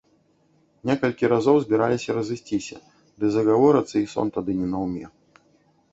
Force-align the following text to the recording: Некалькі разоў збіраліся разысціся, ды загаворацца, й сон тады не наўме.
Некалькі 0.89 1.29
разоў 1.33 1.59
збіраліся 1.65 2.09
разысціся, 2.19 2.77
ды 3.25 3.33
загаворацца, 3.39 3.95
й 4.03 4.11
сон 4.15 4.27
тады 4.39 4.51
не 4.63 4.67
наўме. 4.77 5.05